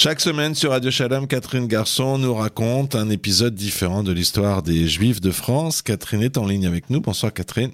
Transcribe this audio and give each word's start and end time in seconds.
Chaque 0.00 0.20
semaine 0.20 0.54
sur 0.54 0.70
Radio 0.70 0.92
Shalom, 0.92 1.26
Catherine 1.26 1.66
Garçon 1.66 2.18
nous 2.18 2.32
raconte 2.32 2.94
un 2.94 3.10
épisode 3.10 3.56
différent 3.56 4.04
de 4.04 4.12
l'histoire 4.12 4.62
des 4.62 4.86
Juifs 4.86 5.20
de 5.20 5.32
France. 5.32 5.82
Catherine 5.82 6.22
est 6.22 6.38
en 6.38 6.46
ligne 6.46 6.68
avec 6.68 6.88
nous. 6.88 7.00
Bonsoir 7.00 7.34
Catherine. 7.34 7.72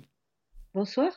Bonsoir. 0.72 1.10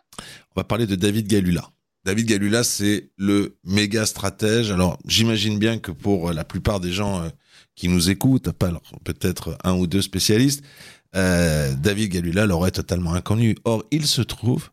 On 0.54 0.60
va 0.60 0.66
parler 0.66 0.86
de 0.86 0.96
David 0.96 1.30
Galula. 1.30 1.72
David 2.04 2.28
Galula, 2.28 2.66
c'est 2.66 3.10
le 3.16 3.58
méga 3.64 4.06
stratège. 4.06 4.70
Alors, 4.70 5.00
j'imagine 5.06 5.58
bien 5.58 5.80
que 5.80 5.92
pour 5.92 6.34
la 6.34 6.44
plupart 6.44 6.82
des 6.82 6.92
gens 6.92 7.22
euh, 7.22 7.30
qui 7.74 7.88
nous 7.88 8.10
écoutent, 8.10 8.52
pas 8.52 8.74
peut-être 9.06 9.58
un 9.64 9.78
ou 9.78 9.88
deux 9.88 10.02
spécialistes, 10.02 10.62
euh, 11.16 11.74
David 11.76 12.12
Galula 12.12 12.46
l'aurait 12.46 12.72
totalement 12.72 13.14
inconnu. 13.14 13.56
Or, 13.64 13.86
il 13.92 14.08
se 14.08 14.22
trouve 14.22 14.72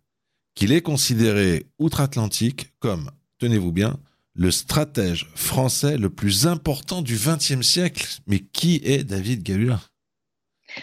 qu'il 0.57 0.73
est 0.73 0.82
considéré 0.82 1.66
outre-Atlantique 1.79 2.73
comme, 2.80 3.09
tenez-vous 3.39 3.71
bien, 3.71 4.01
le 4.35 4.51
stratège 4.51 5.29
français 5.35 5.96
le 5.96 6.11
plus 6.11 6.46
important 6.46 7.03
du 7.03 7.14
XXe 7.14 7.62
siècle. 7.62 8.07
Mais 8.27 8.40
qui 8.40 8.81
est 8.85 9.04
David 9.04 9.43
Galula? 9.43 9.81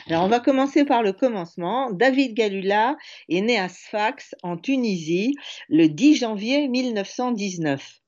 Alors, 0.07 0.23
on 0.23 0.29
va 0.29 0.39
commencer 0.39 0.85
par 0.85 1.03
le 1.03 1.11
commencement. 1.11 1.91
David 1.91 2.33
Galula 2.33 2.95
est 3.29 3.41
né 3.41 3.59
à 3.59 3.67
Sfax, 3.67 4.35
en 4.41 4.57
Tunisie, 4.57 5.35
le 5.67 5.87
10 5.87 6.15
janvier 6.15 6.67
1919. 6.69 8.00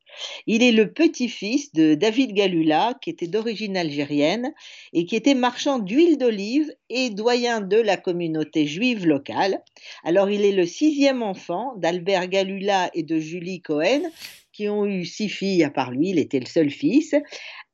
Il 0.47 0.63
est 0.63 0.71
le 0.71 0.91
petit-fils 0.91 1.71
de 1.73 1.95
David 1.95 2.33
Galula, 2.33 2.95
qui 3.01 3.09
était 3.09 3.27
d'origine 3.27 3.77
algérienne 3.77 4.53
et 4.93 5.05
qui 5.05 5.15
était 5.15 5.35
marchand 5.35 5.79
d'huile 5.79 6.17
d'olive 6.17 6.73
et 6.89 7.09
doyen 7.09 7.61
de 7.61 7.77
la 7.77 7.97
communauté 7.97 8.65
juive 8.67 9.05
locale. 9.05 9.61
Alors, 10.03 10.29
il 10.29 10.45
est 10.45 10.51
le 10.51 10.65
sixième 10.65 11.23
enfant 11.23 11.73
d'Albert 11.77 12.27
Galula 12.27 12.89
et 12.93 13.03
de 13.03 13.19
Julie 13.19 13.61
Cohen, 13.61 14.03
qui 14.51 14.69
ont 14.69 14.85
eu 14.85 15.05
six 15.05 15.29
filles 15.29 15.63
à 15.63 15.69
part 15.69 15.91
lui, 15.91 16.09
il 16.09 16.19
était 16.19 16.39
le 16.39 16.45
seul 16.45 16.69
fils. 16.69 17.15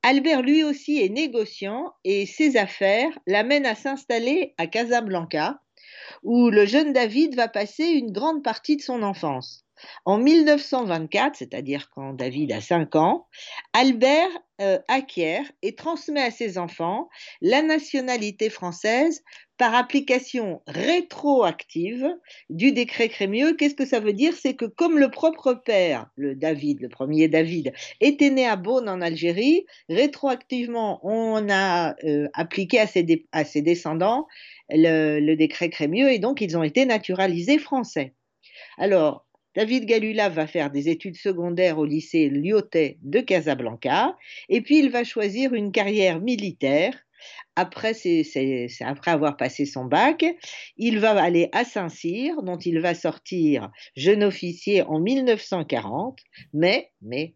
Albert 0.01 0.41
lui 0.41 0.63
aussi 0.63 1.01
est 1.01 1.09
négociant 1.09 1.91
et 2.05 2.25
ses 2.25 2.55
affaires 2.55 3.11
l'amènent 3.27 3.65
à 3.65 3.75
s'installer 3.75 4.53
à 4.57 4.65
Casablanca, 4.65 5.59
où 6.23 6.49
le 6.49 6.65
jeune 6.65 6.93
David 6.93 7.35
va 7.35 7.49
passer 7.49 7.85
une 7.85 8.11
grande 8.11 8.43
partie 8.43 8.77
de 8.77 8.81
son 8.81 9.03
enfance. 9.03 9.65
En 10.05 10.17
1924, 10.17 11.35
c'est-à-dire 11.35 11.89
quand 11.89 12.13
David 12.13 12.51
a 12.51 12.61
5 12.61 12.95
ans, 12.95 13.27
Albert 13.73 14.29
euh, 14.61 14.77
acquiert 14.89 15.43
et 15.61 15.73
transmet 15.75 16.21
à 16.21 16.31
ses 16.31 16.57
enfants 16.57 17.07
la 17.41 17.61
nationalité 17.61 18.49
française 18.49 19.23
par 19.57 19.73
application 19.73 20.61
rétroactive 20.67 22.09
du 22.49 22.73
décret 22.73 23.07
Crémieux. 23.07 23.55
Qu'est-ce 23.55 23.75
que 23.75 23.85
ça 23.85 24.01
veut 24.01 24.11
dire? 24.11 24.33
C'est 24.33 24.55
que 24.55 24.65
comme 24.65 24.99
le 24.99 25.09
propre 25.11 25.53
père, 25.53 26.07
le 26.15 26.35
David, 26.35 26.81
le 26.81 26.89
premier 26.89 27.29
David, 27.29 27.71
était 28.01 28.31
né 28.31 28.45
à 28.45 28.57
Beaune 28.57 28.89
en 28.89 28.99
Algérie, 28.99 29.65
rétroactivement, 29.87 30.99
on 31.03 31.47
a 31.49 31.95
euh, 32.03 32.27
appliqué 32.33 32.79
à 32.79 32.87
ses, 32.87 33.61
descendants 33.61 34.27
le, 34.69 35.19
le 35.19 35.35
décret 35.37 35.69
Crémieux 35.69 36.11
et 36.11 36.19
donc 36.19 36.41
ils 36.41 36.57
ont 36.57 36.63
été 36.63 36.85
naturalisés 36.85 37.59
français. 37.59 38.13
Alors, 38.77 39.25
David 39.55 39.85
Galula 39.85 40.29
va 40.29 40.47
faire 40.47 40.69
des 40.69 40.89
études 40.89 41.17
secondaires 41.17 41.79
au 41.79 41.85
lycée 41.85 42.29
Lyotet 42.29 42.97
de 43.01 43.19
Casablanca 43.19 44.15
et 44.47 44.61
puis 44.61 44.79
il 44.79 44.89
va 44.91 45.03
choisir 45.03 45.53
une 45.53 45.71
carrière 45.71 46.19
militaire. 46.19 46.95
Après, 47.55 47.93
après 48.81 49.11
avoir 49.11 49.35
passé 49.35 49.65
son 49.65 49.85
bac, 49.85 50.23
il 50.77 50.99
va 50.99 51.21
aller 51.21 51.49
à 51.51 51.65
Saint-Cyr, 51.65 52.41
dont 52.43 52.57
il 52.57 52.79
va 52.79 52.95
sortir 52.95 53.69
jeune 53.97 54.23
officier 54.23 54.83
en 54.83 54.99
1940, 54.99 56.19
mais, 56.53 56.91
mais 57.01 57.35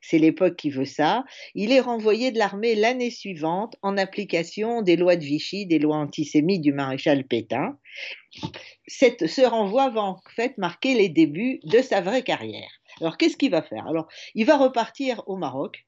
c'est 0.00 0.18
l'époque 0.18 0.56
qui 0.56 0.70
veut 0.70 0.84
ça. 0.84 1.24
Il 1.54 1.72
est 1.72 1.80
renvoyé 1.80 2.30
de 2.30 2.38
l'armée 2.38 2.74
l'année 2.74 3.10
suivante 3.10 3.76
en 3.82 3.96
application 3.96 4.82
des 4.82 4.96
lois 4.96 5.16
de 5.16 5.24
Vichy, 5.24 5.66
des 5.66 5.78
lois 5.78 5.96
antisémites 5.96 6.62
du 6.62 6.72
maréchal 6.72 7.24
Pétain. 7.24 7.78
ce 8.86 9.46
renvoi 9.46 9.90
va 9.90 10.02
en 10.02 10.20
fait 10.34 10.56
marquer 10.58 10.94
les 10.94 11.08
débuts 11.08 11.60
de 11.64 11.80
sa 11.80 12.00
vraie 12.00 12.22
carrière. 12.22 12.70
Alors 13.00 13.16
qu'est-ce 13.16 13.36
qu'il 13.36 13.50
va 13.50 13.62
faire? 13.62 13.86
Alors 13.86 14.08
il 14.34 14.46
va 14.46 14.56
repartir 14.56 15.22
au 15.26 15.36
Maroc. 15.36 15.87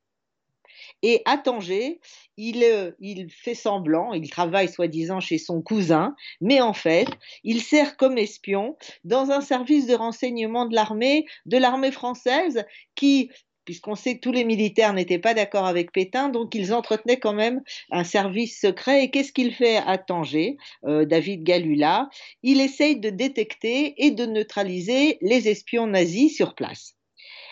Et 1.02 1.22
à 1.24 1.38
Tanger, 1.38 2.00
il, 2.36 2.62
euh, 2.64 2.92
il 3.00 3.30
fait 3.30 3.54
semblant, 3.54 4.12
il 4.12 4.28
travaille 4.30 4.68
soi-disant 4.68 5.20
chez 5.20 5.38
son 5.38 5.62
cousin, 5.62 6.14
mais 6.40 6.60
en 6.60 6.72
fait, 6.72 7.08
il 7.44 7.60
sert 7.60 7.96
comme 7.96 8.18
espion 8.18 8.76
dans 9.04 9.30
un 9.30 9.40
service 9.40 9.86
de 9.86 9.94
renseignement 9.94 10.66
de 10.66 10.74
l'armée, 10.74 11.26
de 11.46 11.58
l'armée 11.58 11.92
française, 11.92 12.64
qui 12.94 13.30
puisqu'on 13.64 13.94
sait 13.94 14.16
que 14.16 14.20
tous 14.20 14.32
les 14.32 14.44
militaires 14.44 14.92
n'étaient 14.92 15.20
pas 15.20 15.32
d'accord 15.32 15.66
avec 15.66 15.92
Pétain, 15.92 16.28
donc 16.28 16.56
ils 16.56 16.72
entretenaient 16.72 17.20
quand 17.20 17.32
même 17.32 17.62
un 17.92 18.02
service 18.02 18.60
secret. 18.60 19.04
Et 19.04 19.10
qu'est-ce 19.10 19.32
qu'il 19.32 19.54
fait 19.54 19.76
à 19.76 19.96
Tanger, 19.96 20.56
euh, 20.86 21.04
David 21.04 21.44
Galula? 21.44 22.08
Il 22.42 22.60
essaye 22.60 22.98
de 22.98 23.10
détecter 23.10 23.94
et 24.04 24.10
de 24.10 24.26
neutraliser 24.26 25.18
les 25.20 25.48
espions 25.48 25.86
nazis 25.86 26.34
sur 26.34 26.56
place. 26.56 26.96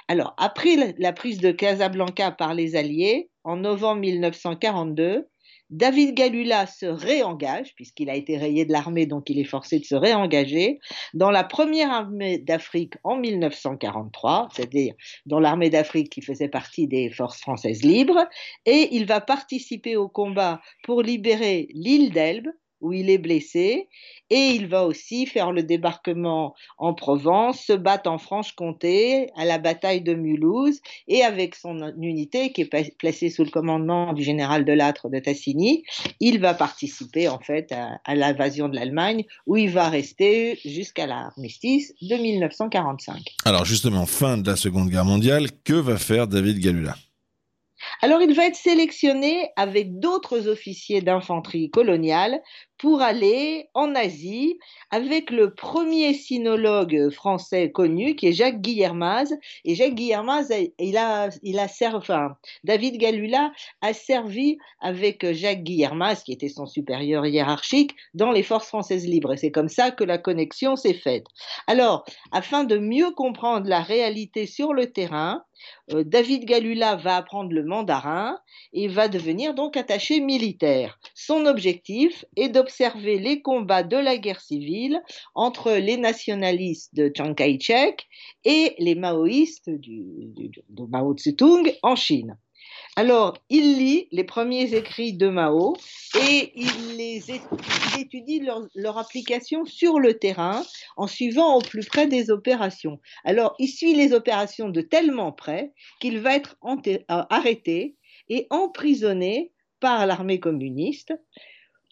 Alors, 0.09 0.35
après 0.39 0.95
la 0.99 1.13
prise 1.13 1.39
de 1.39 1.51
Casablanca 1.51 2.31
par 2.31 2.55
les 2.55 2.77
Alliés, 2.77 3.29
en 3.45 3.57
novembre 3.57 4.01
1942, 4.01 5.29
David 5.69 6.15
Galula 6.15 6.67
se 6.67 6.87
réengage, 6.87 7.75
puisqu'il 7.75 8.09
a 8.09 8.15
été 8.15 8.39
rayé 8.39 8.65
de 8.65 8.73
l'armée, 8.73 9.05
donc 9.05 9.29
il 9.29 9.39
est 9.39 9.45
forcé 9.45 9.79
de 9.79 9.85
se 9.85 9.95
réengager, 9.95 10.79
dans 11.13 11.31
la 11.31 11.45
première 11.45 11.93
armée 11.93 12.39
d'Afrique 12.39 12.95
en 13.05 13.19
1943, 13.19 14.49
c'est-à-dire 14.55 14.95
dans 15.27 15.41
l'armée 15.41 15.69
d'Afrique 15.69 16.11
qui 16.11 16.23
faisait 16.23 16.49
partie 16.49 16.89
des 16.89 17.11
forces 17.11 17.41
françaises 17.41 17.85
libres, 17.85 18.27
et 18.65 18.89
il 18.93 19.05
va 19.05 19.21
participer 19.21 19.97
au 19.97 20.09
combat 20.09 20.63
pour 20.85 21.03
libérer 21.03 21.69
l'île 21.75 22.13
d'Elbe, 22.13 22.49
où 22.81 22.93
il 22.93 23.11
est 23.11 23.19
blessé, 23.19 23.89
et 24.31 24.49
il 24.51 24.67
va 24.67 24.85
aussi 24.85 25.27
faire 25.27 25.53
le 25.53 25.63
débarquement 25.63 26.55
en 26.77 26.95
Provence, 26.95 27.61
se 27.61 27.73
battre 27.73 28.11
en 28.11 28.19
Franche-Comté 28.19 29.31
à 29.37 29.45
la 29.45 29.59
bataille 29.59 30.03
de 30.03 30.15
Mulhouse, 30.15 30.81
et 31.07 31.23
avec 31.23 31.55
son 31.55 31.93
unité 32.01 32.53
qui 32.53 32.63
est 32.63 32.97
placée 32.99 33.31
sous 33.31 33.45
le 33.45 33.51
commandement 33.51 34.13
du 34.13 34.23
général 34.23 34.65
de 34.65 34.73
Lattre 34.73 35.09
de 35.09 35.19
Tassigny, 35.19 35.85
il 36.21 36.41
va 36.41 36.55
participer 36.55 37.29
en 37.29 37.39
fait 37.39 37.73
à, 37.73 38.01
à 38.05 38.15
l'invasion 38.15 38.69
de 38.69 38.77
l'Allemagne, 38.77 39.25
où 39.47 39.57
il 39.57 39.71
va 39.71 39.89
rester 39.89 40.59
jusqu'à 40.65 41.07
l'armistice 41.07 41.95
de 42.03 42.17
1945. 42.17 43.23
Alors 43.45 43.65
justement, 43.65 44.07
fin 44.07 44.39
de 44.39 44.49
la 44.49 44.57
Seconde 44.57 44.89
Guerre 44.91 45.05
mondiale, 45.05 45.49
que 45.65 45.75
va 45.75 45.97
faire 45.97 46.27
David 46.27 46.59
Galula? 46.59 46.95
Alors 48.03 48.21
il 48.23 48.35
va 48.35 48.47
être 48.47 48.57
sélectionné 48.57 49.51
avec 49.57 49.99
d'autres 49.99 50.49
officiers 50.49 51.01
d'infanterie 51.01 51.71
coloniale 51.71 52.41
pour 52.79 53.03
aller 53.03 53.69
en 53.75 53.95
Asie 53.95 54.59
avec 54.91 55.31
le 55.31 55.53
premier 55.53 56.15
sinologue 56.15 57.11
français 57.11 57.71
connu 57.73 58.15
qui 58.17 58.29
est 58.29 58.33
Jacques 58.33 58.61
Guillermaz. 58.61 59.35
Et 59.65 59.75
Jacques 59.75 59.95
Guillermaz, 59.95 60.53
il 60.79 60.97
a, 60.97 61.29
il 61.43 61.59
a 61.59 61.69
servi, 61.69 61.97
enfin, 61.97 62.37
David 62.65 62.99
Galula 62.99 63.53
a 63.81 63.93
servi 63.93 64.59
avec 64.81 65.31
Jacques 65.33 65.65
Guillermaz, 65.65 66.23
qui 66.23 66.33
était 66.33 66.49
son 66.49 66.67
supérieur 66.67 67.27
hiérarchique, 67.27 67.95
dans 68.15 68.31
les 68.31 68.43
forces 68.43 68.69
françaises 68.69 69.07
libres. 69.07 69.35
Et 69.35 69.37
c'est 69.37 69.51
comme 69.51 69.69
ça 69.69 69.91
que 69.91 70.05
la 70.05 70.19
connexion 70.19 70.77
s'est 70.77 70.95
faite. 70.95 71.27
Alors, 71.67 72.05
afin 72.33 72.65
de 72.65 72.79
mieux 72.79 73.11
comprendre 73.11 73.69
la 73.69 73.81
réalité 73.81 74.47
sur 74.47 74.73
le 74.73 74.93
terrain, 74.93 75.43
euh, 75.93 76.05
David 76.05 76.45
Galula 76.45 76.97
va 76.97 77.17
apprendre 77.17 77.53
le 77.53 77.65
mandarin 77.65 78.39
et 78.73 78.89
va 78.89 79.09
devenir 79.09 79.55
donc 79.55 79.77
attaché 79.77 80.21
militaire. 80.21 80.99
Son 81.15 81.47
objectif 81.47 82.25
est 82.37 82.49
de 82.49 82.68
observer 82.69 83.19
les 83.19 83.41
combats 83.41 83.83
de 83.83 83.97
la 83.97 84.19
guerre 84.19 84.43
civile 84.43 85.03
entre 85.35 85.73
les 85.73 85.97
nationalistes 85.97 86.95
de 86.95 87.11
Chiang 87.15 87.33
Kai-shek 87.35 88.07
et 88.45 88.75
les 88.79 88.95
maoïstes 88.95 89.71
de 89.71 90.85
Mao 90.91 91.15
Tse-tung 91.15 91.75
en 91.83 91.97
Chine. 91.97 92.37
Alors, 92.95 93.39
il 93.49 93.79
lit 93.79 94.09
les 94.13 94.25
premiers 94.25 94.75
écrits 94.75 95.15
de 95.15 95.29
Mao 95.29 95.77
et 96.15 96.53
il, 96.57 97.01
étudie 97.99 98.41
leur, 98.75 98.99
application 98.99 99.65
sur 99.65 99.99
le 99.99 100.19
terrain 100.19 100.63
en 100.99 101.07
suivant 101.07 101.57
au 101.57 101.61
plus 101.63 101.87
près 101.87 102.07
des 102.07 102.31
opérations. 102.31 103.01
Alors, 103.25 103.55
il 103.59 103.69
suit 103.69 103.95
les 103.95 104.13
opérations 104.13 104.69
de 104.69 104.83
tellement 104.83 105.33
près 105.33 105.73
qu'il 106.01 106.19
va 106.21 106.35
être 106.35 106.59
euh, 106.67 106.99
arrêté 107.07 107.97
et 108.29 108.47
emprisonné 108.51 109.53
par 109.81 110.07
l'armée 110.07 110.41
communiste 110.41 111.15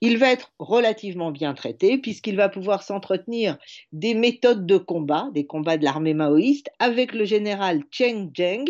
il 0.01 0.19
va 0.19 0.31
être 0.31 0.53
relativement 0.59 1.31
bien 1.31 1.55
traité 1.55 1.99
puisqu'il 1.99 2.37
va 2.37 2.49
pouvoir 2.49 2.83
s'entretenir 2.83 3.57
des 3.93 4.15
méthodes 4.15 4.67
de 4.67 4.77
combat, 4.77 5.29
des 5.33 5.47
combats 5.47 5.79
de 5.79 5.85
l'armée 5.85 6.15
maoïste, 6.15 6.71
avec 6.79 7.13
le 7.13 7.25
général 7.25 7.83
Cheng 7.91 8.31
Zheng, 8.37 8.67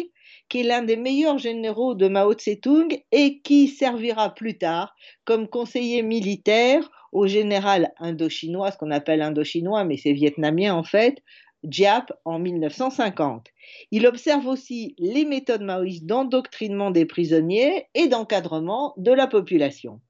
qui 0.48 0.60
est 0.60 0.64
l'un 0.64 0.82
des 0.82 0.96
meilleurs 0.96 1.38
généraux 1.38 1.94
de 1.94 2.08
Mao 2.08 2.32
Tse-tung 2.34 3.02
et 3.10 3.40
qui 3.40 3.68
servira 3.68 4.34
plus 4.34 4.58
tard 4.58 4.94
comme 5.24 5.48
conseiller 5.48 6.02
militaire 6.02 6.88
au 7.12 7.26
général 7.26 7.92
indochinois, 7.98 8.70
ce 8.70 8.78
qu'on 8.78 8.90
appelle 8.90 9.22
indochinois, 9.22 9.84
mais 9.84 9.96
c'est 9.96 10.12
vietnamien 10.12 10.74
en 10.74 10.84
fait, 10.84 11.22
Diap 11.62 12.12
en 12.24 12.38
1950. 12.38 13.48
Il 13.90 14.06
observe 14.06 14.46
aussi 14.46 14.94
les 14.98 15.24
méthodes 15.24 15.62
maoïstes 15.62 16.06
d'endoctrinement 16.06 16.92
des 16.92 17.06
prisonniers 17.06 17.86
et 17.94 18.06
d'encadrement 18.06 18.94
de 18.98 19.10
la 19.10 19.26
population. 19.26 20.00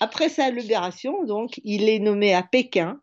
Après 0.00 0.28
sa 0.28 0.50
libération, 0.50 1.24
donc, 1.24 1.60
il 1.64 1.88
est 1.88 1.98
nommé 1.98 2.34
à 2.34 2.42
Pékin 2.42 3.00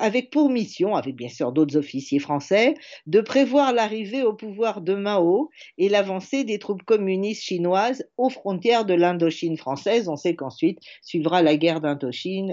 avec 0.00 0.30
pour 0.30 0.50
mission, 0.50 0.96
avec 0.96 1.14
bien 1.14 1.28
sûr 1.28 1.52
d'autres 1.52 1.76
officiers 1.76 2.18
français, 2.18 2.74
de 3.06 3.20
prévoir 3.20 3.72
l'arrivée 3.72 4.22
au 4.22 4.32
pouvoir 4.32 4.80
de 4.80 4.94
Mao 4.94 5.50
et 5.78 5.88
l'avancée 5.88 6.44
des 6.44 6.58
troupes 6.58 6.82
communistes 6.82 7.42
chinoises 7.42 8.04
aux 8.16 8.30
frontières 8.30 8.84
de 8.84 8.94
l'Indochine 8.94 9.56
française. 9.56 10.08
On 10.08 10.16
sait 10.16 10.34
qu'ensuite 10.34 10.80
suivra 11.02 11.42
la 11.42 11.56
guerre 11.56 11.80
d'Indochine, 11.80 12.52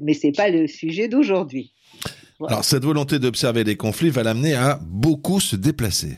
mais 0.00 0.14
ce 0.14 0.26
n'est 0.26 0.32
pas 0.32 0.48
le 0.48 0.66
sujet 0.66 1.08
d'aujourd'hui. 1.08 1.72
Alors 2.48 2.64
cette 2.64 2.84
volonté 2.84 3.18
d'observer 3.18 3.64
les 3.64 3.76
conflits 3.76 4.10
va 4.10 4.22
l'amener 4.22 4.54
à 4.54 4.78
beaucoup 4.82 5.40
se 5.40 5.56
déplacer. 5.56 6.16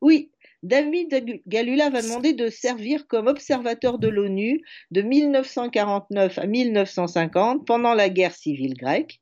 Oui, 0.00 0.25
David 0.66 1.42
Galula 1.46 1.90
va 1.90 2.02
demander 2.02 2.32
de 2.32 2.48
servir 2.48 3.06
comme 3.06 3.28
observateur 3.28 4.00
de 4.00 4.08
l'ONU 4.08 4.62
de 4.90 5.00
1949 5.00 6.38
à 6.38 6.46
1950 6.46 7.64
pendant 7.64 7.94
la 7.94 8.08
guerre 8.08 8.34
civile 8.34 8.74
grecque. 8.74 9.20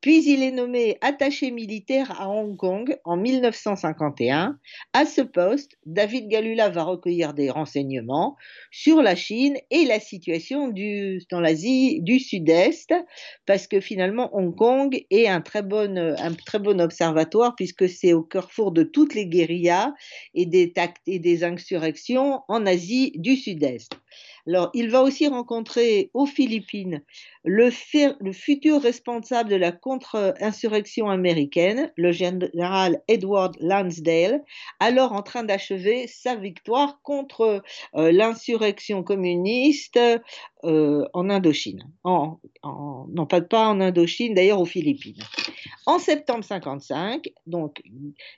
Puis 0.00 0.24
il 0.26 0.42
est 0.42 0.50
nommé 0.50 0.98
attaché 1.00 1.50
militaire 1.50 2.20
à 2.20 2.28
Hong 2.28 2.56
Kong 2.56 2.96
en 3.04 3.16
1951. 3.16 4.58
À 4.92 5.06
ce 5.06 5.20
poste, 5.20 5.76
David 5.84 6.28
Galula 6.28 6.68
va 6.68 6.84
recueillir 6.84 7.34
des 7.34 7.50
renseignements 7.50 8.36
sur 8.70 9.02
la 9.02 9.16
Chine 9.16 9.56
et 9.70 9.84
la 9.84 10.00
situation 10.00 10.72
dans 11.30 11.40
l'Asie 11.40 12.00
du 12.02 12.18
Sud-Est, 12.18 12.94
parce 13.46 13.66
que 13.66 13.80
finalement 13.80 14.34
Hong 14.36 14.54
Kong 14.54 15.04
est 15.10 15.26
un 15.28 15.40
très 15.40 15.62
bon, 15.62 16.80
observatoire 16.80 17.54
puisque 17.56 17.88
c'est 17.88 18.12
au 18.12 18.22
carrefour 18.22 18.72
de 18.72 18.82
toutes 18.82 19.14
les 19.14 19.26
guérillas 19.26 19.92
et 20.34 20.46
des, 20.46 20.72
et 21.06 21.18
des 21.18 21.44
insurrections 21.44 22.42
en 22.48 22.66
Asie 22.66 23.12
du 23.16 23.36
Sud-Est. 23.36 23.92
Alors, 24.46 24.70
il 24.74 24.90
va 24.90 25.02
aussi 25.02 25.26
rencontrer 25.26 26.10
aux 26.14 26.26
Philippines 26.26 27.02
le, 27.46 27.70
futur 27.70 28.82
responsable 28.82 29.48
de 29.48 29.56
la 29.56 29.72
contre-insurrection 29.72 31.08
américaine, 31.08 31.92
le 31.96 32.10
général 32.10 33.00
Edward 33.06 33.56
Lansdale, 33.60 34.42
alors 34.80 35.12
en 35.12 35.22
train 35.22 35.44
d'achever 35.44 36.08
sa 36.08 36.34
victoire 36.34 37.00
contre 37.02 37.62
euh, 37.94 38.12
l'insurrection 38.12 39.04
communiste 39.04 39.98
euh, 40.64 41.06
en 41.12 41.30
Indochine. 41.30 41.84
Non, 42.04 42.38
pas, 43.28 43.40
pas 43.40 43.68
en 43.68 43.80
Indochine, 43.80 44.34
d'ailleurs 44.34 44.60
aux 44.60 44.66
Philippines. 44.66 45.22
En 45.86 46.00
septembre 46.00 46.42
55, 46.42 47.28
donc, 47.46 47.80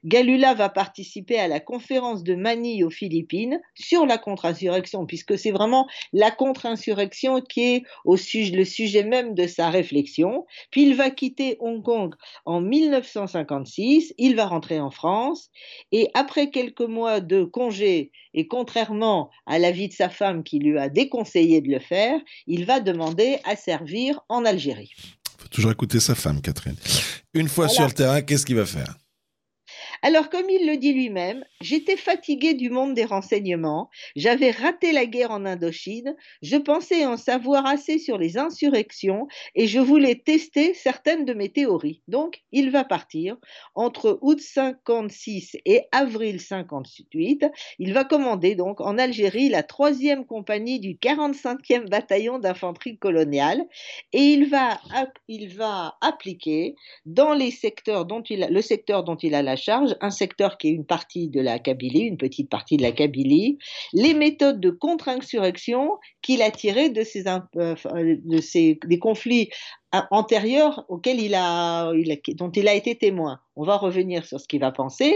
Galula 0.04 0.52
va 0.52 0.68
participer 0.68 1.38
à 1.38 1.48
la 1.48 1.60
conférence 1.60 2.22
de 2.22 2.34
Manille 2.34 2.84
aux 2.84 2.90
Philippines 2.90 3.58
sur 3.74 4.04
la 4.04 4.18
contre-insurrection, 4.18 5.06
puisque 5.06 5.38
c'est 5.38 5.50
vraiment 5.50 5.88
la 6.12 6.30
contre-insurrection 6.30 7.40
qui 7.40 7.76
est 7.76 7.82
au 8.04 8.16
le 8.16 8.64
sujet 8.64 8.97
même 9.02 9.34
de 9.34 9.46
sa 9.46 9.70
réflexion. 9.70 10.46
Puis 10.70 10.82
il 10.86 10.94
va 10.94 11.10
quitter 11.10 11.56
Hong 11.60 11.82
Kong 11.82 12.14
en 12.44 12.60
1956, 12.60 14.14
il 14.18 14.36
va 14.36 14.46
rentrer 14.46 14.80
en 14.80 14.90
France, 14.90 15.50
et 15.92 16.08
après 16.14 16.50
quelques 16.50 16.80
mois 16.80 17.20
de 17.20 17.44
congé, 17.44 18.12
et 18.34 18.46
contrairement 18.46 19.30
à 19.46 19.58
l'avis 19.58 19.88
de 19.88 19.94
sa 19.94 20.08
femme 20.08 20.42
qui 20.42 20.58
lui 20.58 20.78
a 20.78 20.88
déconseillé 20.88 21.60
de 21.60 21.70
le 21.70 21.80
faire, 21.80 22.20
il 22.46 22.64
va 22.64 22.80
demander 22.80 23.38
à 23.44 23.56
servir 23.56 24.20
en 24.28 24.44
Algérie. 24.44 24.92
Il 24.96 25.42
faut 25.42 25.48
toujours 25.48 25.70
écouter 25.70 26.00
sa 26.00 26.14
femme, 26.14 26.40
Catherine. 26.40 26.76
Une 27.34 27.48
fois 27.48 27.68
sur 27.68 27.86
le 27.86 27.92
terrain, 27.92 28.22
qu'est-ce 28.22 28.44
qu'il 28.44 28.56
va 28.56 28.66
faire? 28.66 28.96
Alors, 30.02 30.30
comme 30.30 30.48
il 30.48 30.66
le 30.66 30.76
dit 30.76 30.92
lui-même, 30.92 31.44
j'étais 31.60 31.96
fatigué 31.96 32.54
du 32.54 32.70
monde 32.70 32.94
des 32.94 33.04
renseignements, 33.04 33.90
j'avais 34.16 34.50
raté 34.50 34.92
la 34.92 35.06
guerre 35.06 35.30
en 35.30 35.44
Indochine, 35.44 36.14
je 36.42 36.56
pensais 36.56 37.04
en 37.06 37.16
savoir 37.16 37.66
assez 37.66 37.98
sur 37.98 38.18
les 38.18 38.38
insurrections 38.38 39.26
et 39.54 39.66
je 39.66 39.80
voulais 39.80 40.14
tester 40.14 40.74
certaines 40.74 41.24
de 41.24 41.34
mes 41.34 41.48
théories. 41.48 42.02
Donc, 42.08 42.42
il 42.52 42.70
va 42.70 42.84
partir 42.84 43.36
entre 43.74 44.18
août 44.22 44.40
56 44.40 45.56
et 45.64 45.82
avril 45.92 46.40
58. 46.40 47.46
Il 47.78 47.92
va 47.92 48.04
commander 48.04 48.54
donc 48.54 48.80
en 48.80 48.98
Algérie 48.98 49.48
la 49.48 49.62
troisième 49.62 50.26
compagnie 50.26 50.80
du 50.80 50.94
45e 50.94 51.88
bataillon 51.88 52.38
d'infanterie 52.38 52.98
coloniale 52.98 53.64
et 54.12 54.22
il 54.22 54.48
va, 54.48 54.78
appliquer 56.00 56.76
dans 57.06 57.34
dont 58.04 58.22
il 58.22 58.46
le 58.50 58.62
secteur 58.62 59.04
dont 59.04 59.16
il 59.16 59.34
a 59.34 59.42
la 59.42 59.56
charge 59.56 59.87
un 60.00 60.10
secteur 60.10 60.58
qui 60.58 60.68
est 60.68 60.72
une 60.72 60.84
partie 60.84 61.28
de 61.28 61.40
la 61.40 61.58
Kabylie, 61.58 62.02
une 62.02 62.16
petite 62.16 62.50
partie 62.50 62.76
de 62.76 62.82
la 62.82 62.92
Kabylie, 62.92 63.58
les 63.92 64.14
méthodes 64.14 64.60
de 64.60 64.70
contre-insurrection 64.70 65.98
qu'il 66.22 66.42
a 66.42 66.50
tirées 66.50 66.90
de 66.90 67.02
ces, 67.02 67.24
euh, 67.56 67.74
ces 68.40 68.78
des 68.84 68.98
conflits 68.98 69.50
antérieurs 70.10 70.84
auxquels 70.88 71.20
il 71.20 71.34
a, 71.34 71.92
dont 72.34 72.50
il 72.50 72.68
a 72.68 72.74
été 72.74 72.96
témoin. 72.96 73.40
On 73.56 73.64
va 73.64 73.76
revenir 73.76 74.24
sur 74.26 74.40
ce 74.40 74.46
qu'il 74.46 74.60
va 74.60 74.70
penser. 74.70 75.14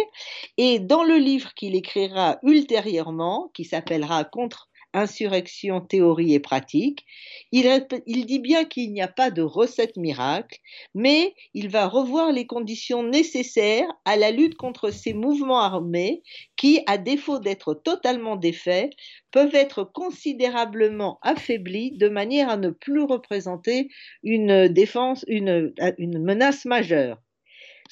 Et 0.57 0.79
dans 0.79 1.05
le 1.05 1.17
livre 1.17 1.53
qu'il 1.55 1.77
écrira 1.77 2.39
ultérieurement, 2.43 3.51
qui 3.55 3.65
s'appellera 3.65 4.25
Contre 4.25 4.71
insurrection, 4.95 5.81
théorie 5.81 6.35
et 6.35 6.41
pratique. 6.41 7.05
Il, 7.53 8.27
dit 8.27 8.39
bien 8.39 8.65
qu'il 8.65 8.93
n'y 8.93 9.03
a 9.03 9.09
pas 9.09 9.31
de 9.31 9.43
recette 9.43 9.97
miracle, 9.97 10.59
mais 10.95 11.35
il 11.55 11.69
va 11.69 11.87
revoir 11.87 12.33
les 12.33 12.47
conditions 12.47 13.03
nécessaires 13.03 13.89
à 14.05 14.17
la 14.17 14.31
lutte 14.31 14.57
contre 14.57 14.91
ces 14.91 15.15
mouvements 15.15 15.61
armés 15.61 16.23
qui, 16.57 16.81
à 16.87 16.99
défaut 16.99 17.39
d'être 17.39 17.75
totalement 17.75 18.37
défaits, 18.37 18.91
peuvent 19.31 19.55
être 19.55 19.85
considérablement 19.85 21.19
affaiblis 21.23 21.93
de 21.97 22.09
manière 22.09 22.49
à 22.49 22.57
ne 22.57 22.71
plus 22.71 23.03
représenter 23.03 23.89
une 24.23 24.69
défense, 24.69 25.25
une 25.29 25.73
menace 25.99 26.65
majeure. 26.65 27.19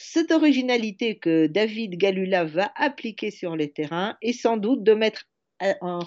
Cette 0.02 0.30
originalité 0.30 1.18
que 1.18 1.46
David 1.46 1.96
Galula 1.98 2.44
va 2.44 2.72
appliquer 2.74 3.30
sur 3.30 3.54
les 3.54 3.70
terrains 3.70 4.16
est 4.22 4.32
sans 4.32 4.56
doute 4.56 4.82
de 4.82 4.94
mettre 4.94 5.26
un 5.60 6.00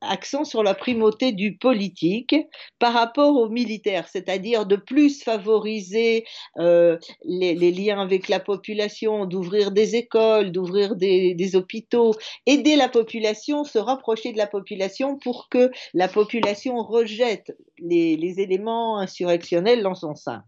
accent 0.00 0.44
sur 0.44 0.62
la 0.62 0.74
primauté 0.74 1.32
du 1.32 1.56
politique 1.56 2.36
par 2.78 2.92
rapport 2.92 3.36
au 3.36 3.48
militaire, 3.48 4.08
c'est-à-dire 4.08 4.66
de 4.66 4.76
plus 4.76 5.22
favoriser 5.22 6.24
euh, 6.58 6.98
les, 7.24 7.54
liens 7.54 8.00
avec 8.00 8.28
la 8.28 8.40
population, 8.40 9.26
d'ouvrir 9.26 9.70
des 9.70 9.96
écoles, 9.96 10.52
d'ouvrir 10.52 10.96
des, 10.96 11.56
hôpitaux, 11.56 12.14
aider 12.46 12.76
la 12.76 12.88
population, 12.88 13.64
se 13.64 13.78
rapprocher 13.78 14.32
de 14.32 14.38
la 14.38 14.46
population 14.46 15.18
pour 15.18 15.48
que 15.48 15.70
la 15.94 16.08
population 16.08 16.82
rejette 16.82 17.52
les, 17.82 18.40
éléments 18.40 18.98
insurrectionnels 18.98 19.82
dans 19.82 19.94
son 19.94 20.14
sein. 20.14 20.44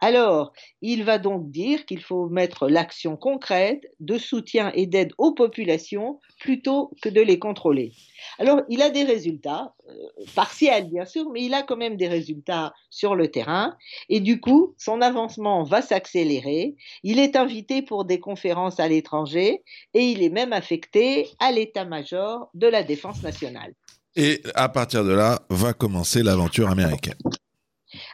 Alors, 0.00 0.52
il 0.82 1.04
va 1.04 1.18
donc 1.18 1.50
dire 1.50 1.86
qu'il 1.86 2.02
faut 2.02 2.28
mettre 2.28 2.68
l'action 2.68 3.16
concrète 3.16 3.82
de 4.00 4.18
soutien 4.18 4.72
et 4.74 4.86
d'aide 4.86 5.12
aux 5.18 5.32
populations 5.32 6.20
plutôt 6.40 6.90
que 7.02 7.08
de 7.08 7.20
les 7.20 7.38
contrôler. 7.38 7.92
Alors, 8.38 8.62
il 8.68 8.82
a 8.82 8.90
des 8.90 9.04
résultats, 9.04 9.74
euh, 9.88 9.92
partiels 10.34 10.88
bien 10.88 11.04
sûr, 11.04 11.30
mais 11.30 11.44
il 11.44 11.54
a 11.54 11.62
quand 11.62 11.76
même 11.76 11.96
des 11.96 12.08
résultats 12.08 12.72
sur 12.90 13.14
le 13.14 13.30
terrain. 13.30 13.76
Et 14.08 14.20
du 14.20 14.40
coup, 14.40 14.74
son 14.78 15.00
avancement 15.00 15.62
va 15.64 15.82
s'accélérer. 15.82 16.76
Il 17.02 17.18
est 17.18 17.36
invité 17.36 17.82
pour 17.82 18.04
des 18.04 18.20
conférences 18.20 18.80
à 18.80 18.88
l'étranger 18.88 19.62
et 19.94 20.00
il 20.00 20.22
est 20.22 20.30
même 20.30 20.52
affecté 20.52 21.28
à 21.38 21.52
l'état-major 21.52 22.48
de 22.54 22.66
la 22.66 22.82
défense 22.82 23.22
nationale. 23.22 23.74
Et 24.18 24.42
à 24.56 24.68
partir 24.68 25.04
de 25.04 25.12
là, 25.12 25.40
va 25.48 25.72
commencer 25.72 26.24
l'aventure 26.24 26.68
américaine. 26.68 27.14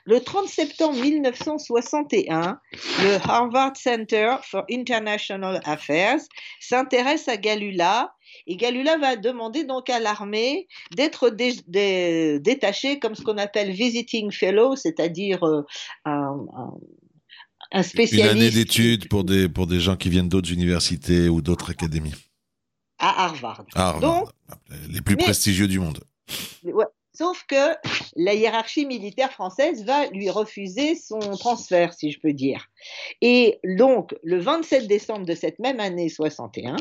Le 0.04 0.20
30 0.20 0.46
septembre 0.46 1.00
1961, 1.00 2.60
le 3.02 3.16
Harvard 3.26 3.74
Center 3.76 4.36
for 4.42 4.64
International 4.70 5.62
Affairs 5.64 6.20
s'intéresse 6.60 7.26
à 7.26 7.38
Galula 7.38 8.12
et 8.46 8.56
Galula 8.56 8.98
va 8.98 9.16
demander 9.16 9.64
donc 9.64 9.88
à 9.88 9.98
l'armée 9.98 10.68
d'être 10.94 11.30
détaché 11.30 12.98
comme 12.98 13.14
ce 13.14 13.22
qu'on 13.22 13.38
appelle 13.38 13.70
visiting 13.70 14.30
fellow, 14.30 14.76
c'est-à-dire 14.76 15.42
euh, 15.42 15.62
un, 16.04 17.82
spécialiste. 17.82 18.30
Une 18.30 18.42
année 18.42 18.50
d'études 18.50 19.08
pour 19.08 19.24
des, 19.24 19.48
pour 19.48 19.66
des 19.66 19.80
gens 19.80 19.96
qui 19.96 20.10
viennent 20.10 20.28
d'autres 20.28 20.52
universités 20.52 21.30
ou 21.30 21.40
d'autres 21.40 21.70
académies. 21.70 22.12
À 23.14 23.26
Harvard. 23.26 23.64
Harvard. 23.74 24.32
les 24.90 25.00
plus 25.00 25.16
prestigieux 25.16 25.68
du 25.68 25.78
monde. 25.78 26.00
Sauf 27.16 27.44
que 27.46 27.76
la 28.16 28.34
hiérarchie 28.34 28.86
militaire 28.86 29.30
française 29.30 29.84
va 29.84 30.06
lui 30.08 30.30
refuser 30.30 30.96
son 30.96 31.20
transfert, 31.20 31.94
si 31.94 32.10
je 32.10 32.18
peux 32.18 32.32
dire. 32.32 32.66
Et 33.20 33.60
donc, 33.78 34.16
le 34.24 34.40
27 34.40 34.88
décembre 34.88 35.24
de 35.24 35.34
cette 35.36 35.60
même 35.60 35.78
année 35.78 36.08
61, 36.08 36.74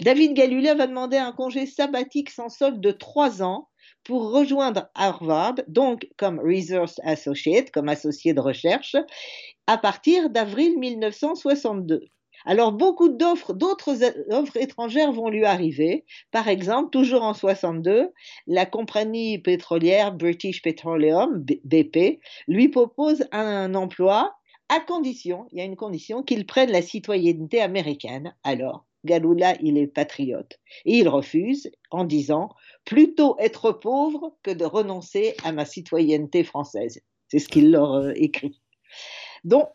David 0.00 0.34
Galula 0.34 0.76
va 0.76 0.86
demander 0.86 1.16
un 1.16 1.32
congé 1.32 1.66
sabbatique 1.66 2.30
sans 2.30 2.48
solde 2.48 2.80
de 2.80 2.92
trois 2.92 3.42
ans 3.42 3.68
pour 4.04 4.30
rejoindre 4.30 4.88
Harvard, 4.94 5.56
donc 5.66 6.08
comme 6.16 6.38
Research 6.38 6.94
Associate, 7.02 7.72
comme 7.72 7.88
associé 7.88 8.32
de 8.32 8.40
recherche, 8.40 8.94
à 9.66 9.76
partir 9.76 10.30
d'avril 10.30 10.78
1962. 10.78 12.04
Alors, 12.46 12.72
beaucoup 12.72 13.08
d'offres, 13.08 13.52
d'autres 13.52 13.98
offres 14.30 14.56
étrangères 14.56 15.12
vont 15.12 15.28
lui 15.28 15.44
arriver. 15.44 16.04
Par 16.30 16.48
exemple, 16.48 16.90
toujours 16.90 17.22
en 17.22 17.34
62, 17.34 18.10
la 18.46 18.66
compagnie 18.66 19.38
pétrolière 19.38 20.12
British 20.12 20.62
Petroleum, 20.62 21.44
BP, 21.64 22.20
lui 22.48 22.68
propose 22.68 23.24
un 23.32 23.74
emploi 23.74 24.34
à 24.68 24.78
condition, 24.78 25.46
il 25.50 25.58
y 25.58 25.60
a 25.60 25.64
une 25.64 25.76
condition, 25.76 26.22
qu'il 26.22 26.46
prenne 26.46 26.70
la 26.70 26.80
citoyenneté 26.80 27.60
américaine. 27.60 28.36
Alors, 28.44 28.86
Galula, 29.04 29.56
il 29.60 29.76
est 29.76 29.88
patriote. 29.88 30.58
Et 30.84 30.98
il 30.98 31.08
refuse 31.08 31.70
en 31.90 32.04
disant 32.04 32.50
plutôt 32.84 33.36
être 33.40 33.72
pauvre 33.72 34.36
que 34.42 34.50
de 34.50 34.64
renoncer 34.64 35.34
à 35.42 35.52
ma 35.52 35.64
citoyenneté 35.64 36.44
française. 36.44 37.00
C'est 37.28 37.40
ce 37.40 37.48
qu'il 37.48 37.72
leur 37.72 37.94
euh, 37.94 38.12
écrit. 38.14 38.60
Donc, 39.44 39.68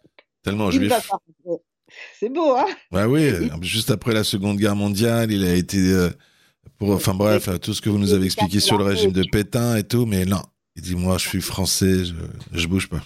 tellement 0.43 0.71
juif. 0.71 0.93
C'est 2.19 2.29
beau, 2.29 2.55
hein? 2.55 2.67
Bah 2.91 3.07
oui, 3.07 3.31
juste 3.61 3.91
après 3.91 4.13
la 4.13 4.23
Seconde 4.23 4.57
Guerre 4.57 4.75
mondiale, 4.75 5.31
il 5.31 5.45
a 5.45 5.53
été 5.53 5.77
euh, 5.77 6.09
pour, 6.77 6.91
enfin 6.91 7.13
bref, 7.13 7.49
tout 7.61 7.73
ce 7.73 7.81
que 7.81 7.89
vous 7.89 7.99
nous 7.99 8.13
avez 8.13 8.25
expliqué 8.25 8.59
sur 8.59 8.77
le 8.77 8.85
régime 8.85 9.11
de 9.11 9.23
Pétain 9.31 9.77
et 9.77 9.83
tout, 9.83 10.05
mais 10.05 10.25
non, 10.25 10.41
il 10.75 10.81
dit 10.81 10.95
moi, 10.95 11.17
je 11.17 11.27
suis 11.27 11.41
français, 11.41 12.05
je, 12.05 12.13
je 12.51 12.67
bouge 12.67 12.89
pas. 12.89 13.01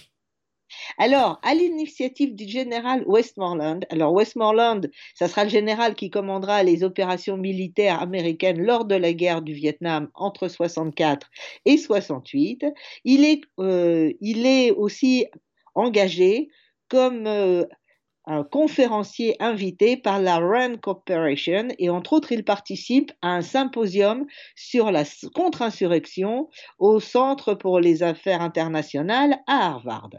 Alors, 0.97 1.39
à 1.43 1.53
l'initiative 1.53 2.35
du 2.35 2.47
général 2.47 3.03
Westmoreland, 3.05 3.81
alors 3.89 4.13
Westmoreland, 4.13 4.81
ça 5.15 5.27
sera 5.27 5.43
le 5.43 5.49
général 5.49 5.95
qui 5.95 6.09
commandera 6.09 6.63
les 6.63 6.83
opérations 6.83 7.37
militaires 7.37 8.01
américaines 8.01 8.61
lors 8.61 8.85
de 8.85 8.95
la 8.95 9.13
guerre 9.13 9.41
du 9.41 9.53
Vietnam 9.53 10.09
entre 10.13 10.47
64 10.47 11.29
et 11.65 11.77
68, 11.77 12.65
il 13.03 13.23
est, 13.23 13.41
euh, 13.59 14.11
il 14.21 14.45
est 14.45 14.71
aussi 14.71 15.25
engagé 15.75 16.49
comme 16.87 17.27
euh, 17.27 17.65
un 18.25 18.43
conférencier 18.43 19.35
invité 19.41 19.97
par 19.97 20.19
la 20.19 20.37
RAND 20.37 20.79
Corporation 20.79 21.69
et 21.77 21.89
entre 21.89 22.13
autres 22.13 22.31
il 22.31 22.43
participe 22.43 23.11
à 23.21 23.29
un 23.29 23.41
symposium 23.41 24.25
sur 24.55 24.91
la 24.91 25.03
contre-insurrection 25.33 26.49
au 26.77 26.99
Centre 26.99 27.53
pour 27.53 27.79
les 27.79 28.03
affaires 28.03 28.41
internationales 28.41 29.39
à 29.47 29.67
Harvard. 29.67 30.09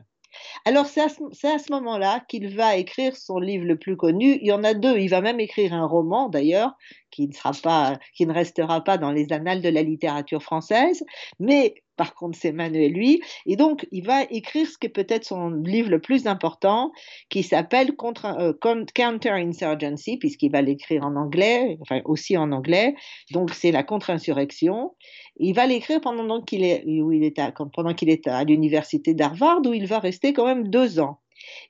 Alors 0.65 0.87
c'est 0.87 1.03
à 1.03 1.09
ce, 1.09 1.73
moment-là 1.73 2.25
qu'il 2.29 2.55
va 2.55 2.77
écrire 2.77 3.17
son 3.17 3.39
livre 3.39 3.65
le 3.65 3.79
plus 3.79 3.97
connu. 3.97 4.39
Il 4.41 4.47
y 4.47 4.53
en 4.53 4.65
a 4.65 4.75
deux. 4.75 4.99
Il 4.99 5.09
va 5.09 5.21
même 5.21 5.41
écrire 5.41 5.73
un 5.73 5.87
roman 5.87 6.29
d'ailleurs 6.29 6.77
qui 7.11 7.29
ne 7.29 7.97
qui 8.15 8.27
ne 8.27 8.33
restera 8.33 8.83
pas 8.83 8.99
dans 8.99 9.13
les 9.13 9.33
annales 9.33 9.63
de 9.63 9.69
la 9.69 9.83
littérature 9.83 10.43
française, 10.43 11.05
mais 11.39 11.75
par 11.97 12.15
contre 12.15 12.39
c'est 12.39 12.53
Manuel 12.53 12.93
lui, 12.93 13.21
et 13.47 13.57
donc 13.57 13.87
il 13.93 14.07
va 14.07 14.23
écrire 14.31 14.67
ce 14.67 14.79
qui 14.79 14.87
est 14.87 14.91
peut-être 14.91 15.25
son 15.25 15.51
livre 15.51 15.91
le 15.91 16.01
plus 16.01 16.27
important, 16.27 16.93
qui 17.29 17.43
s'appelle 17.43 17.93
euh, 18.25 18.53
Counter-Insurgency, 18.95 20.17
puisqu'il 20.17 20.53
va 20.53 20.63
l'écrire 20.63 21.05
en 21.05 21.17
anglais, 21.17 21.77
enfin 21.83 22.01
aussi 22.05 22.37
en 22.37 22.53
anglais, 22.53 22.95
donc 23.33 23.53
c'est 23.53 23.73
la 23.73 23.83
contre-insurrection. 23.83 24.95
Il 25.43 25.55
va 25.55 25.67
l'écrire 25.67 26.03
pendant 26.03 26.43
qu'il 26.43 26.65
est, 26.65 26.85
est 26.87 27.53
pendant 27.75 27.95
qu'il 27.95 28.11
est 28.11 28.27
à 28.27 28.45
l'université 28.45 29.15
d'Harvard, 29.15 29.61
où 29.65 29.73
il 29.73 29.87
va 29.87 29.99
rester 29.99 30.35
quand 30.35 30.45
même 30.45 30.69
deux 30.69 31.01
ans. 31.01 31.19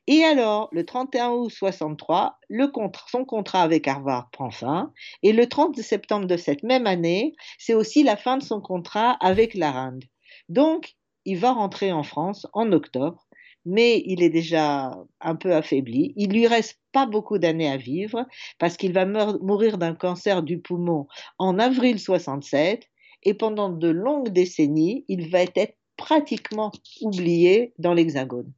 Et 0.09 0.25
alors, 0.25 0.69
le 0.73 0.85
31 0.85 1.31
août 1.31 1.51
63, 1.51 2.37
le 2.49 2.73
son 3.07 3.25
contrat 3.25 3.63
avec 3.63 3.87
Harvard 3.87 4.29
prend 4.33 4.51
fin. 4.51 4.93
Et 5.23 5.33
le 5.33 5.49
30 5.49 5.77
septembre 5.81 6.27
de 6.27 6.37
cette 6.37 6.65
même 6.65 6.89
année, 6.89 7.35
c'est 7.59 7.75
aussi 7.75 8.03
la 8.03 8.17
fin 8.17 8.39
de 8.39 8.43
son 8.43 8.61
contrat 8.61 9.13
avec 9.21 9.55
la 9.55 9.71
RAND. 9.71 10.05
Donc, 10.49 10.97
il 11.25 11.39
va 11.39 11.53
rentrer 11.53 11.93
en 11.93 12.03
France 12.03 12.49
en 12.53 12.73
octobre, 12.73 13.25
mais 13.65 14.03
il 14.07 14.23
est 14.23 14.31
déjà 14.31 14.97
un 15.21 15.37
peu 15.37 15.55
affaibli. 15.55 16.13
Il 16.17 16.33
lui 16.33 16.49
reste 16.49 16.81
pas 16.93 17.07
beaucoup 17.07 17.39
d'années 17.39 17.71
à 17.71 17.77
vivre 17.77 18.27
parce 18.59 18.77
qu'il 18.77 18.93
va 18.93 19.07
mourir 19.07 19.79
d'un 19.79 19.95
cancer 19.95 20.43
du 20.43 20.59
poumon 20.59 21.07
en 21.39 21.59
avril 21.59 22.01
67 22.01 22.90
et 23.23 23.35
pendant 23.35 23.71
de 23.71 23.89
longues 23.89 24.31
décennies, 24.31 25.05
il 25.09 25.31
va 25.31 25.43
être 25.43 25.77
pratiquement 25.97 26.73
oublié 27.03 27.75
dans 27.79 27.95
l'Hexagone. 27.95 28.53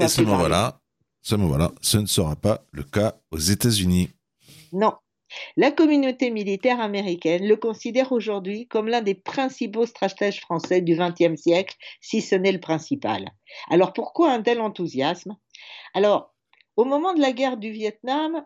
Et 0.00 0.08
ce 0.08 0.22
moment-là, 0.22 0.80
ce 1.22 1.34
moment-là, 1.34 1.72
ce 1.80 1.98
ne 1.98 2.06
sera 2.06 2.36
pas 2.36 2.64
le 2.72 2.82
cas 2.82 3.16
aux 3.30 3.38
États-Unis. 3.38 4.08
Non. 4.72 4.94
La 5.56 5.70
communauté 5.70 6.30
militaire 6.30 6.80
américaine 6.80 7.46
le 7.46 7.56
considère 7.56 8.10
aujourd'hui 8.10 8.66
comme 8.66 8.88
l'un 8.88 9.02
des 9.02 9.14
principaux 9.14 9.86
stratèges 9.86 10.40
français 10.40 10.80
du 10.80 10.96
XXe 10.96 11.40
siècle, 11.40 11.76
si 12.00 12.20
ce 12.20 12.34
n'est 12.34 12.52
le 12.52 12.60
principal. 12.60 13.30
Alors 13.70 13.92
pourquoi 13.92 14.32
un 14.32 14.42
tel 14.42 14.60
enthousiasme? 14.60 15.36
Alors, 15.94 16.34
au 16.80 16.86
moment 16.86 17.12
de 17.12 17.20
la 17.20 17.32
guerre 17.32 17.58
du 17.58 17.70
Vietnam, 17.72 18.42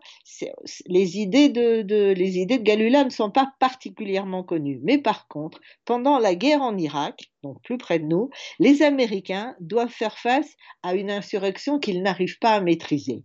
les 0.86 1.18
idées 1.18 1.50
de, 1.50 2.56
Galula 2.56 3.04
ne 3.04 3.10
sont 3.10 3.30
pas 3.30 3.52
particulièrement 3.60 4.42
connues. 4.42 4.80
Mais 4.82 4.98
par 4.98 5.28
contre, 5.28 5.60
pendant 5.84 6.18
la 6.18 6.34
guerre 6.34 6.60
en 6.60 6.76
Irak, 6.76 7.30
donc 7.44 7.62
plus 7.62 7.78
près 7.78 8.00
de 8.00 8.06
nous, 8.06 8.30
les 8.58 8.82
Américains 8.82 9.54
doivent 9.60 9.88
faire 9.88 10.18
face 10.18 10.56
à 10.82 10.96
une 10.96 11.12
insurrection 11.12 11.78
qu'ils 11.78 12.02
n'arrivent 12.02 12.40
pas 12.40 12.54
à 12.54 12.60
maîtriser. 12.60 13.22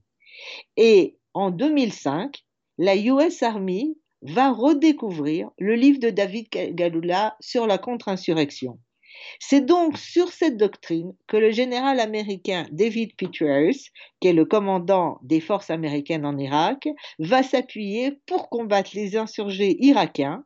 Et 0.77 1.17
en 1.33 1.49
2005, 1.49 2.43
la 2.77 2.95
US 2.95 3.41
Army 3.41 3.97
va 4.21 4.51
redécouvrir 4.51 5.49
le 5.57 5.73
livre 5.73 5.99
de 5.99 6.11
David 6.11 6.49
Galula 6.51 7.35
sur 7.39 7.65
la 7.65 7.79
contre-insurrection. 7.79 8.79
C'est 9.39 9.65
donc 9.65 9.97
sur 9.97 10.31
cette 10.31 10.57
doctrine 10.57 11.13
que 11.27 11.37
le 11.37 11.51
général 11.51 11.99
américain 11.99 12.65
David 12.71 13.15
Petraeus, 13.15 13.89
qui 14.19 14.27
est 14.27 14.33
le 14.33 14.45
commandant 14.45 15.19
des 15.23 15.39
forces 15.39 15.69
américaines 15.69 16.25
en 16.25 16.37
Irak, 16.37 16.87
va 17.19 17.43
s'appuyer 17.43 18.19
pour 18.25 18.49
combattre 18.49 18.91
les 18.93 19.17
insurgés 19.17 19.77
irakiens 19.79 20.43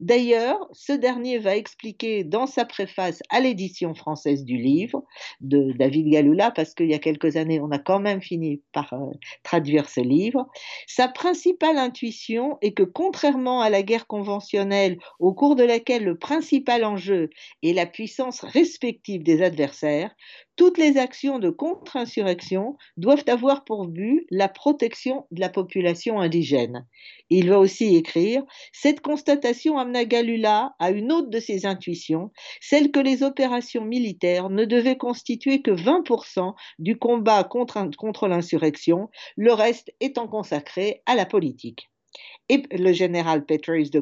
D'ailleurs, 0.00 0.58
ce 0.72 0.92
dernier 0.92 1.38
va 1.38 1.56
expliquer 1.56 2.24
dans 2.24 2.46
sa 2.46 2.64
préface 2.64 3.22
à 3.30 3.40
l'édition 3.40 3.94
française 3.94 4.44
du 4.44 4.56
livre 4.56 5.04
de 5.40 5.72
David 5.72 6.10
Galula, 6.10 6.50
parce 6.50 6.74
qu'il 6.74 6.90
y 6.90 6.94
a 6.94 6.98
quelques 6.98 7.36
années, 7.36 7.60
on 7.60 7.70
a 7.70 7.78
quand 7.78 8.00
même 8.00 8.22
fini 8.22 8.62
par 8.72 8.92
euh, 8.92 9.12
traduire 9.42 9.88
ce 9.88 10.00
livre, 10.00 10.46
sa 10.86 11.08
principale 11.08 11.78
intuition 11.78 12.58
est 12.62 12.72
que 12.72 12.82
contrairement 12.82 13.60
à 13.60 13.70
la 13.70 13.82
guerre 13.82 14.06
conventionnelle 14.06 14.98
au 15.18 15.34
cours 15.34 15.56
de 15.56 15.64
laquelle 15.64 16.04
le 16.04 16.18
principal 16.18 16.84
enjeu 16.84 17.30
est 17.62 17.72
la 17.72 17.86
puissance 17.86 18.40
respective 18.42 19.22
des 19.22 19.42
adversaires, 19.42 20.14
toutes 20.56 20.78
les 20.78 20.96
actions 20.96 21.38
de 21.38 21.50
contre-insurrection 21.50 22.76
doivent 22.96 23.24
avoir 23.28 23.64
pour 23.64 23.86
but 23.86 24.26
la 24.30 24.48
protection 24.48 25.26
de 25.30 25.40
la 25.40 25.48
population 25.48 26.20
indigène. 26.20 26.86
Il 27.30 27.50
va 27.50 27.58
aussi 27.58 27.94
écrire 27.96 28.42
Cette 28.72 29.00
constatation 29.00 29.78
amena 29.78 30.04
Galula 30.04 30.74
à 30.78 30.90
une 30.90 31.12
autre 31.12 31.30
de 31.30 31.40
ses 31.40 31.66
intuitions, 31.66 32.32
celle 32.60 32.90
que 32.90 33.00
les 33.00 33.22
opérations 33.22 33.84
militaires 33.84 34.48
ne 34.48 34.64
devaient 34.64 34.96
constituer 34.96 35.62
que 35.62 35.70
20% 35.70 36.54
du 36.78 36.98
combat 36.98 37.44
contre, 37.44 37.82
contre 37.96 38.28
l'insurrection, 38.28 39.10
le 39.36 39.52
reste 39.52 39.92
étant 40.00 40.28
consacré 40.28 41.02
à 41.06 41.14
la 41.14 41.26
politique 41.26 41.90
et 42.48 42.62
le 42.70 42.92
général 42.92 43.44
Petraeus 43.44 43.90
de, 43.90 44.00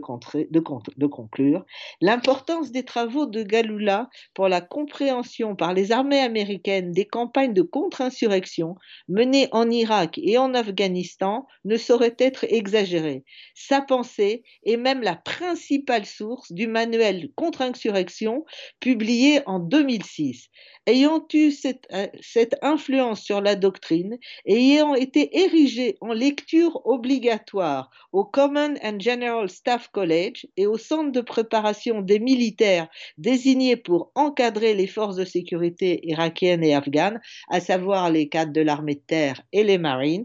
conclure 1.06 1.64
l'importance 2.00 2.72
des 2.72 2.84
travaux 2.84 3.26
de 3.26 3.42
Galula 3.42 4.10
pour 4.34 4.48
la 4.48 4.60
compréhension 4.60 5.56
par 5.56 5.72
les 5.72 5.92
armées 5.92 6.20
américaines 6.20 6.92
des 6.92 7.06
campagnes 7.06 7.54
de 7.54 7.62
contre-insurrection 7.62 8.76
menées 9.08 9.48
en 9.52 9.70
Irak 9.70 10.18
et 10.22 10.36
en 10.38 10.54
Afghanistan 10.54 11.46
ne 11.64 11.76
saurait 11.76 12.16
être 12.18 12.44
exagérée. 12.48 13.24
Sa 13.54 13.80
pensée 13.80 14.42
est 14.64 14.76
même 14.76 15.02
la 15.02 15.16
principale 15.16 16.04
source 16.04 16.52
du 16.52 16.66
manuel 16.66 17.30
contre-insurrection 17.36 18.44
publié 18.80 19.40
en 19.46 19.58
2006 19.58 20.50
ayant 20.86 21.26
eu 21.32 21.50
euh, 21.92 22.06
cette, 22.20 22.56
influence 22.62 23.22
sur 23.22 23.40
la 23.40 23.56
doctrine 23.56 24.18
et 24.44 24.54
ayant 24.54 24.94
été 24.94 25.38
érigé 25.38 25.96
en 26.00 26.12
lecture 26.12 26.80
obligatoire 26.86 27.90
au 28.14 28.24
Common 28.24 28.76
and 28.80 29.00
General 29.00 29.48
Staff 29.48 29.88
College 29.88 30.46
et 30.56 30.68
au 30.68 30.78
centre 30.78 31.10
de 31.10 31.20
préparation 31.20 32.00
des 32.00 32.20
militaires 32.20 32.86
désignés 33.18 33.74
pour 33.74 34.12
encadrer 34.14 34.72
les 34.72 34.86
forces 34.86 35.16
de 35.16 35.24
sécurité 35.24 35.98
irakiennes 36.04 36.62
et 36.62 36.76
afghanes, 36.76 37.20
à 37.50 37.58
savoir 37.58 38.12
les 38.12 38.28
cadres 38.28 38.52
de 38.52 38.60
l'armée 38.60 38.94
de 38.94 39.00
terre 39.00 39.42
et 39.52 39.64
les 39.64 39.78
Marines, 39.78 40.22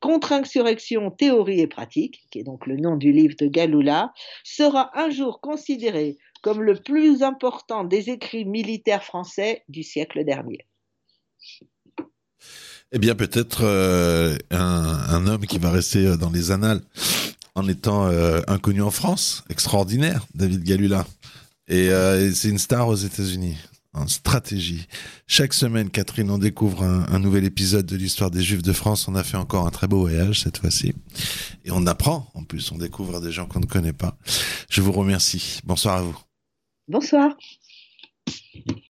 Contre-insurrection, 0.00 1.12
théorie 1.12 1.60
et 1.60 1.68
pratique, 1.68 2.20
qui 2.32 2.40
est 2.40 2.42
donc 2.42 2.66
le 2.66 2.76
nom 2.76 2.96
du 2.96 3.12
livre 3.12 3.36
de 3.38 3.46
Galula, 3.46 4.12
sera 4.42 4.90
un 4.98 5.10
jour 5.10 5.40
considéré 5.40 6.18
comme 6.42 6.60
le 6.60 6.74
plus 6.74 7.22
important 7.22 7.84
des 7.84 8.10
écrits 8.10 8.44
militaires 8.44 9.04
français 9.04 9.62
du 9.68 9.84
siècle 9.84 10.24
dernier. 10.24 10.66
Eh 12.92 12.98
bien, 12.98 13.14
peut-être 13.14 13.60
euh, 13.62 14.36
un, 14.50 15.26
homme 15.28 15.46
qui 15.46 15.58
va 15.58 15.70
rester 15.70 16.06
euh, 16.06 16.16
dans 16.16 16.30
les 16.30 16.50
annales 16.50 16.80
en 17.54 17.68
étant 17.68 18.08
euh, 18.08 18.40
inconnu 18.48 18.82
en 18.82 18.90
France, 18.90 19.44
extraordinaire, 19.48 20.26
David 20.34 20.64
Galula. 20.64 21.06
Et 21.68 21.88
c'est 22.34 22.48
une 22.48 22.58
star 22.58 22.88
aux 22.88 22.96
États-Unis. 22.96 23.56
en 23.92 24.08
stratégie. 24.08 24.88
Chaque 25.28 25.54
semaine, 25.54 25.88
Catherine, 25.88 26.28
on 26.32 26.38
découvre 26.38 26.82
un, 26.82 27.18
nouvel 27.20 27.44
épisode 27.44 27.86
de 27.86 27.96
l'histoire 27.96 28.32
des 28.32 28.42
Juifs 28.42 28.62
de 28.62 28.72
France. 28.72 29.06
On 29.06 29.14
a 29.14 29.22
fait 29.22 29.36
encore 29.36 29.68
un 29.68 29.70
très 29.70 29.86
beau 29.86 30.00
voyage 30.00 30.40
cette 30.40 30.58
fois-ci. 30.58 30.94
Et 31.64 31.70
on 31.70 31.86
apprend, 31.86 32.28
en 32.34 32.42
plus, 32.42 32.72
on 32.72 32.78
découvre 32.78 33.20
des 33.20 33.30
gens 33.30 33.46
qu'on 33.46 33.60
ne 33.60 33.66
connaît 33.66 33.92
pas. 33.92 34.16
Je 34.68 34.80
vous 34.80 34.90
remercie. 34.90 35.60
Bonsoir 35.62 35.98
à 35.98 36.02
vous. 36.02 36.18
Bonsoir. 36.88 37.36